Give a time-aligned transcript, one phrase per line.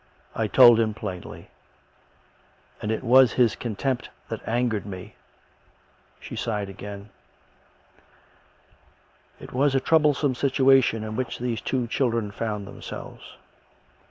[0.33, 1.49] I told him plainly.
[2.81, 5.13] And it was his contempt that angered me."
[6.19, 7.09] She sighed again.
[9.39, 13.37] It was a troublesome situation in which these two chil dren found themselves.